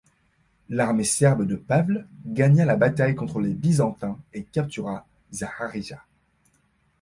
[0.69, 6.03] L’armée serbe de Pavle gagna la bataille contre les Byzantins et captura Zaharija.